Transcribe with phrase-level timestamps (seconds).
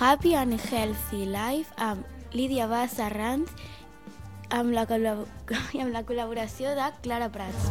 [0.00, 3.50] Happy and Healthy Life amb Lídia Bassa Ranz
[4.50, 4.86] amb la,
[5.76, 7.68] i amb la col·laboració de Clara Prats.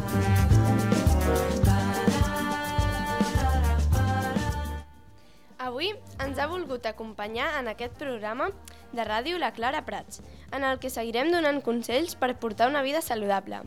[5.58, 5.92] Avui
[6.22, 8.48] ens ha volgut acompanyar en aquest programa
[8.92, 13.02] de ràdio la Clara Prats, en el que seguirem donant consells per portar una vida
[13.02, 13.62] saludable.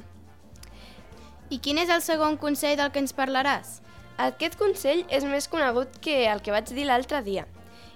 [1.53, 3.75] I quin és el segon consell del que ens parlaràs?
[4.25, 7.43] Aquest consell és més conegut que el que vaig dir l'altre dia,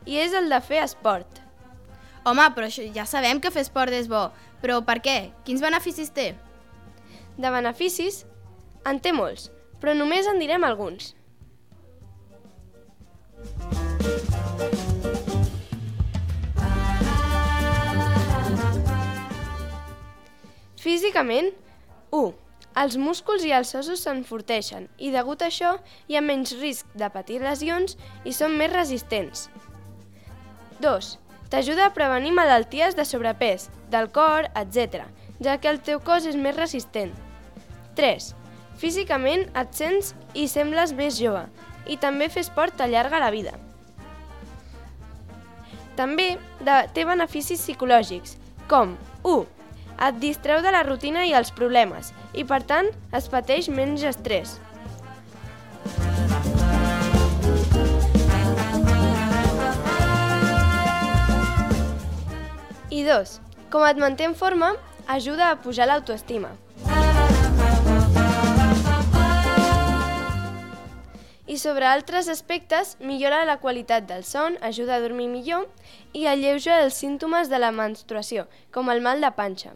[0.06, 1.42] i és el de fer esport.
[2.28, 4.28] Home, però això, ja sabem que fer esport és bo,
[4.62, 5.18] però per què?
[5.48, 6.28] Quins beneficis té?
[7.38, 8.26] De beneficis,
[8.86, 9.50] en té molts,
[9.82, 11.16] però només en direm alguns.
[20.78, 21.56] Físicament,
[22.14, 22.47] 1.
[22.78, 25.72] Els músculs i els ossos s'enforteixen i degut a això
[26.08, 29.48] hi ha menys risc de patir lesions i són més resistents.
[30.84, 31.10] 2.
[31.50, 35.08] T'ajuda a prevenir malalties de sobrepès, del cor, etc.,
[35.42, 37.16] ja que el teu cos és més resistent.
[37.98, 38.30] 3.
[38.78, 41.48] Físicament et sents i sembles més jove
[41.90, 43.58] i també fer esport t'allarga la vida.
[45.98, 48.38] També de, té beneficis psicològics,
[48.70, 49.57] com 1.
[49.98, 54.60] Et distreu de la rutina i els problemes i, per tant, es pateix menys estrès.
[62.94, 63.34] I 2.
[63.74, 64.76] Com et manté en forma,
[65.08, 66.54] ajuda a pujar l'autoestima.
[71.48, 75.66] I sobre altres aspectes, millora la qualitat del son, ajuda a dormir millor
[76.14, 79.74] i alleuja els símptomes de la menstruació, com el mal de panxa.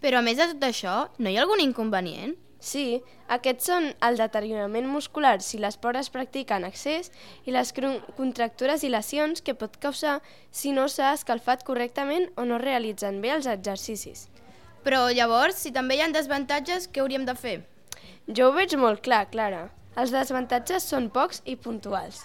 [0.00, 2.36] Però a més de tot això, no hi ha algun inconvenient?
[2.60, 3.00] Sí,
[3.32, 7.08] aquests són el deteriorament muscular si l'esport es practica en excés
[7.48, 7.72] i les
[8.18, 10.18] contractures i lesions que pot causar
[10.50, 14.28] si no s'ha escalfat correctament o no realitzen bé els exercicis.
[14.84, 17.58] Però llavors, si també hi ha desavantatges, què hauríem de fer?
[18.28, 19.68] Jo ho veig molt clar, Clara.
[20.00, 22.24] Els desavantatges són pocs i puntuals.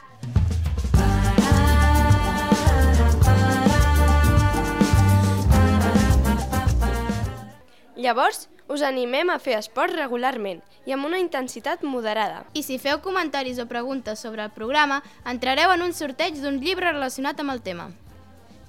[8.05, 12.43] Llavors, us animem a fer esport regularment i amb una intensitat moderada.
[12.53, 16.93] I si feu comentaris o preguntes sobre el programa, entrareu en un sorteig d'un llibre
[16.93, 17.89] relacionat amb el tema.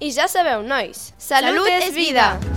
[0.01, 2.31] I ja sabeu, nois, salut, Salut és vida!
[2.41, 2.56] vida!